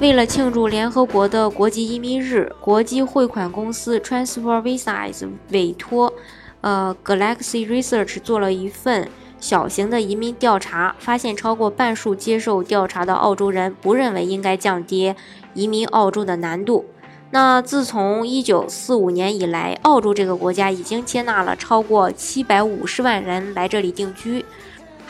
[0.00, 6.12] 为了庆祝联合国的国际移民日，国际汇款公司 Transfer Visas 委托
[6.60, 15.16] 呃 Galaxy Research 做了一份小型的移民调查，发现超过半数接受调查的澳洲人不认为应该降低
[15.52, 16.84] 移民澳洲的难度。
[17.32, 24.44] 那自从1945年以来，澳洲这个国家已经接纳了超过750万人来这里定居，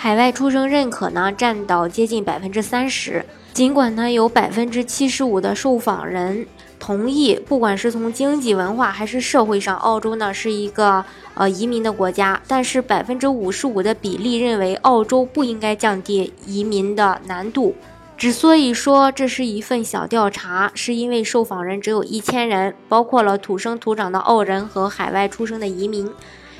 [0.00, 3.26] 海外出生认可呢占到接近百分之三十。
[3.52, 6.46] 尽管呢，有百分之七十五的受访人
[6.78, 17.74] 同意，不管是从经济、文化还是社会上，澳洲呢是一个呃移民的国家，但是百分之五十五的比例认为澳洲不应该降低移民的难度。
[18.16, 26.08] 之所以说这是一份小调查，是因为受访人只有一千人，包括了土生土长的澳人和海外出生的移民。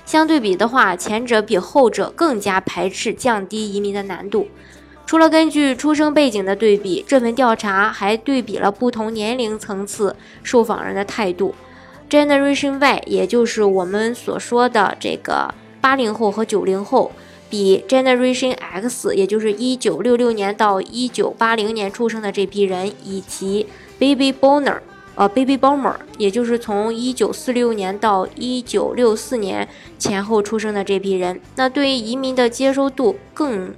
[0.09, 4.49] 相对比的话，前者比后者更加排斥降低移民的难度。
[5.05, 11.55] 除了根据出生背景的对比，这份调查还对比了不同年龄层次受访人的态度。
[12.09, 17.13] Generation Y，也就是我们所说的这个八零后和九零后，
[17.51, 23.67] 比 Generation X，也就是一九六六年到一九八零年出生的这批人，以及
[23.99, 24.79] Baby Boomer，
[25.19, 33.75] 呃，Baby Boomer，也就是从一九四六年到一九六四年前后出生的这批人，那对移民的接受度更。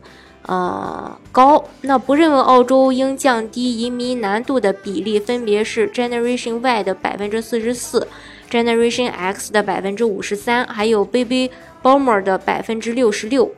[0.46, 1.62] 呃，高。
[1.82, 8.08] 那不认为澳洲应降低移民难度的比例分别是 Generation Y 的百分之四十四
[8.50, 11.50] ，Generation X 的百分之五十三，还有 Baby
[11.82, 13.52] Boomer 的百分之六十六。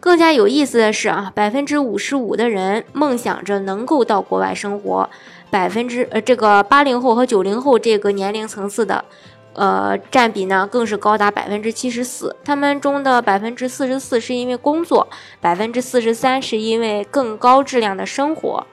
[0.00, 5.08] 更加有意思的是啊，百分之五十五的人梦想着能够到国外生活，
[5.50, 9.04] 百分之呃这个八零后和九零后这个年龄层次的。
[9.52, 12.34] 呃，占比呢更是高达百分之七十四。
[12.44, 15.08] 他们中的百分之四十四是因为工作，
[15.40, 18.64] 百分之四十三是因为更高质量的生活。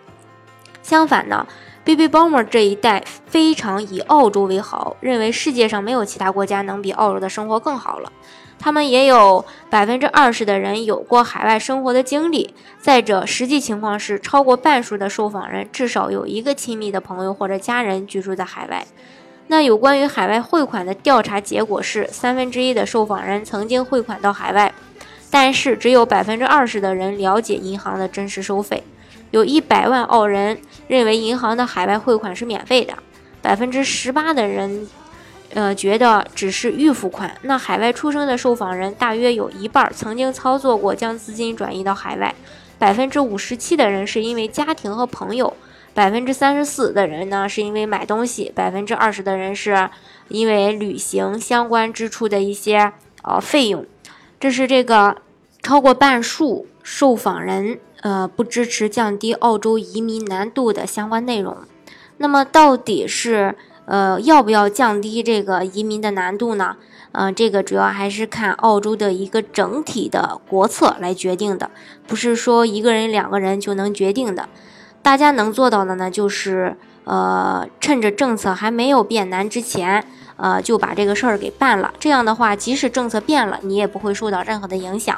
[0.84, 1.48] 相反呢
[1.88, 8.12] ，Baby Boomer 这一代非常以澳洲为豪，认为世界上没有其他国家能比澳洲的生活更好了。
[8.60, 12.54] 他们也有百分之二十的人有过海外生活的经历。
[12.82, 18.86] 再者，实际情况是，超过半数的受访人至少有一个亲密的朋友或者家人居住在海外。
[19.48, 24.74] 那有关于海外汇款的调查结果是，三分之一的受访人曾经汇款到海外，
[25.32, 28.84] 但是只有百分之二十的人了解银行的真实收费。
[29.32, 30.58] 有一百万澳人
[30.88, 32.94] 认为银行的海外汇款是免费的，
[33.42, 34.88] 百分之十八的人，
[35.54, 37.38] 呃，觉得只是预付款。
[37.42, 42.34] 那海外出生的受访人大约有一半曾经操作过将资金转移到海外，
[42.80, 45.54] 百分之五十七的人是因为家庭和朋友。
[45.94, 49.90] 百分之三十四的人呢，是因为买东西；百分之二十的人是
[50.28, 53.84] 因为旅行相关支出的一些呃费用。
[54.40, 55.18] 这是这个
[55.64, 61.58] 超过半数受访人呃不支持降低澳洲移民难度的相关内容。
[62.18, 66.78] 那么到底是呃要不要降低这个移民的难度呢？
[67.14, 71.72] 嗯，这个主要还是看澳洲的一个整体的国策来决定的，
[72.06, 74.48] 不是说一个人两个人就能决定的。
[75.02, 76.76] 大家能做到的呢，就是
[77.06, 81.94] 呃，趁着政策还没有变难之前，呃，就把这个事儿给办了。
[81.98, 85.18] 这样的话，即使政策变了，你也不会受到任何的影响。